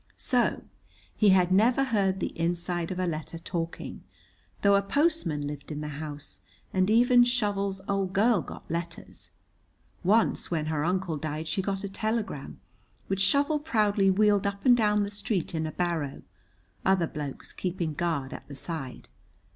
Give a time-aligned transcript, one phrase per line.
[0.17, 0.63] So
[1.15, 4.03] he had never heard the inside of a letter talking,
[4.63, 6.41] though a postman lived in the house,
[6.73, 9.29] and even Shovel's old girl got letters;
[10.03, 12.59] once when her uncle died she got a telegram,
[13.05, 16.23] which Shovel proudly wheeled up and down the street in a barrow,
[16.83, 19.07] other blokes keeping guard at the side.